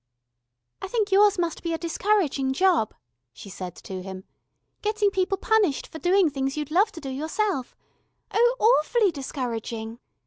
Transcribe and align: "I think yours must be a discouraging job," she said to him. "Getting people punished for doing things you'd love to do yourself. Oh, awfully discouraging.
"I 0.81 0.87
think 0.87 1.11
yours 1.11 1.37
must 1.37 1.61
be 1.61 1.73
a 1.73 1.77
discouraging 1.77 2.53
job," 2.53 2.95
she 3.33 3.51
said 3.51 3.75
to 3.75 4.01
him. 4.01 4.23
"Getting 4.81 5.11
people 5.11 5.37
punished 5.37 5.85
for 5.85 5.99
doing 5.99 6.27
things 6.27 6.57
you'd 6.57 6.71
love 6.71 6.91
to 6.93 6.99
do 6.99 7.09
yourself. 7.09 7.75
Oh, 8.31 8.55
awfully 8.59 9.11
discouraging. 9.11 9.99